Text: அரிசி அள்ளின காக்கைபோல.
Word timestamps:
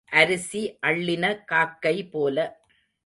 அரிசி 0.09 0.61
அள்ளின 0.87 1.25
காக்கைபோல. 1.45 2.37